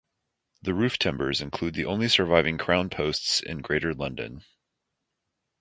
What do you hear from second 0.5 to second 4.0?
The roof timbers include the only surviving crown posts in Greater